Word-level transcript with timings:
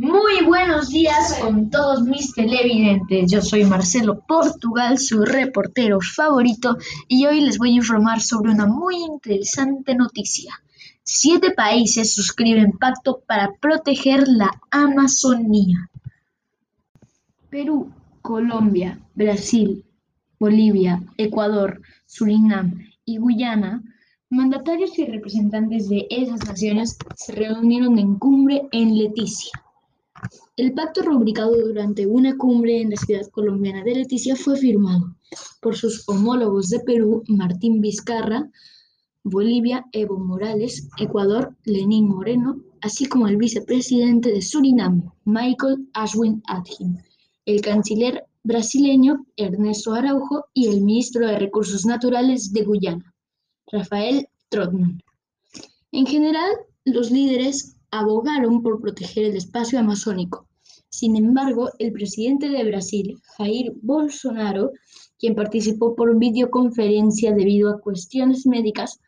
Muy 0.00 0.46
buenos 0.46 0.88
días 0.88 1.38
con 1.42 1.68
todos 1.68 2.04
mis 2.04 2.32
televidentes. 2.32 3.30
Yo 3.30 3.42
soy 3.42 3.66
Marcelo 3.66 4.24
Portugal, 4.26 4.98
su 4.98 5.26
reportero 5.26 5.98
favorito, 6.00 6.78
y 7.06 7.26
hoy 7.26 7.42
les 7.42 7.58
voy 7.58 7.72
a 7.72 7.76
informar 7.76 8.22
sobre 8.22 8.50
una 8.50 8.64
muy 8.64 8.96
interesante 8.96 9.94
noticia. 9.94 10.54
Siete 11.02 11.50
países 11.50 12.14
suscriben 12.14 12.78
pacto 12.78 13.20
para 13.26 13.52
proteger 13.60 14.26
la 14.26 14.58
Amazonía. 14.70 15.90
Perú, 17.50 17.92
Colombia, 18.22 18.98
Brasil, 19.14 19.84
Bolivia, 20.38 21.02
Ecuador, 21.18 21.82
Surinam 22.06 22.86
y 23.04 23.18
Guyana 23.18 23.82
Mandatarios 24.30 24.98
y 24.98 25.04
representantes 25.04 25.90
de 25.90 26.06
esas 26.08 26.46
naciones 26.46 26.96
se 27.16 27.32
reunieron 27.32 27.98
en 27.98 28.14
cumbre 28.14 28.62
en 28.72 28.96
Leticia. 28.96 29.50
El 30.56 30.74
pacto 30.74 31.02
rubricado 31.02 31.56
durante 31.56 32.06
una 32.06 32.36
cumbre 32.36 32.80
en 32.80 32.90
la 32.90 32.96
ciudad 32.96 33.26
colombiana 33.30 33.82
de 33.82 33.94
Leticia 33.94 34.36
fue 34.36 34.56
firmado 34.56 35.16
por 35.60 35.76
sus 35.76 36.08
homólogos 36.08 36.68
de 36.68 36.80
Perú, 36.80 37.22
Martín 37.28 37.80
Vizcarra, 37.80 38.50
Bolivia, 39.22 39.86
Evo 39.92 40.18
Morales, 40.18 40.88
Ecuador, 40.98 41.56
Lenín 41.64 42.08
Moreno, 42.08 42.60
así 42.80 43.06
como 43.06 43.28
el 43.28 43.36
vicepresidente 43.36 44.32
de 44.32 44.42
Surinam, 44.42 45.10
Michael 45.24 45.88
Ashwin 45.92 46.42
Adkin, 46.46 47.02
el 47.44 47.60
canciller 47.60 48.24
brasileño 48.42 49.26
Ernesto 49.36 49.92
Araujo 49.92 50.46
y 50.54 50.68
el 50.68 50.80
ministro 50.80 51.26
de 51.26 51.38
Recursos 51.38 51.84
Naturales 51.84 52.52
de 52.52 52.64
Guyana. 52.64 53.14
Rafael 53.70 54.28
Trotman. 54.48 55.00
En 55.92 56.06
general, 56.06 56.50
los 56.84 57.10
líderes 57.10 57.76
abogaron 57.90 58.62
por 58.62 58.80
proteger 58.80 59.24
el 59.26 59.36
espacio 59.36 59.78
amazónico. 59.78 60.46
Sin 60.88 61.16
embargo, 61.16 61.70
el 61.78 61.92
presidente 61.92 62.48
de 62.48 62.64
Brasil, 62.64 63.18
Jair 63.36 63.72
Bolsonaro, 63.82 64.72
quien 65.18 65.34
participó 65.34 65.94
por 65.94 66.18
videoconferencia 66.18 67.32
debido 67.32 67.70
a 67.70 67.80
cuestiones 67.80 68.46
médicas, 68.46 69.00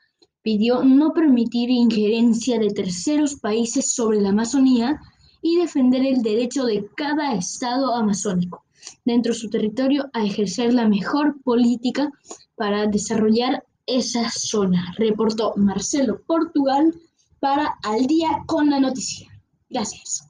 pidió 0.42 0.84
no 0.84 1.12
permitir 1.12 1.70
injerencia 1.70 2.58
de 2.58 2.70
terceros 2.70 3.36
países 3.36 3.92
sobre 3.92 4.20
la 4.20 4.30
Amazonía 4.30 5.00
y 5.40 5.56
defender 5.56 6.04
el 6.04 6.22
derecho 6.22 6.64
de 6.64 6.88
cada 6.96 7.34
estado 7.34 7.94
amazónico 7.94 8.64
dentro 9.04 9.32
de 9.32 9.38
su 9.38 9.50
territorio 9.50 10.08
a 10.12 10.24
ejercer 10.24 10.74
la 10.74 10.88
mejor 10.88 11.40
política 11.42 12.10
para 12.56 12.86
desarrollar 12.86 13.64
esa 13.86 14.30
zona, 14.30 14.94
reportó 14.96 15.54
Marcelo 15.56 16.20
Portugal 16.26 16.94
para 17.42 17.76
Al 17.82 18.06
día 18.06 18.44
con 18.46 18.70
la 18.70 18.78
noticia. 18.78 19.28
Gracias. 19.68 20.28